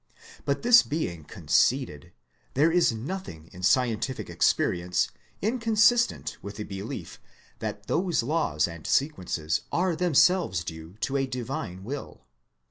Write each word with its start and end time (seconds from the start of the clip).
But 0.45 0.63
this 0.63 0.81
being 0.81 1.25
conceded, 1.25 2.11
there 2.55 2.71
is 2.71 2.91
nothing 2.91 3.51
in 3.53 3.61
scientific 3.61 4.31
experience 4.31 5.11
inconsistent 5.43 6.37
with 6.41 6.55
the 6.55 6.63
belief 6.63 7.19
that 7.59 7.85
those 7.85 8.23
laws 8.23 8.67
and 8.67 8.87
sequences 8.87 9.61
are 9.71 9.95
themselves 9.95 10.63
due 10.63 10.95
to 11.01 11.17
a 11.17 11.27
divine 11.27 11.83
will. 11.83 12.25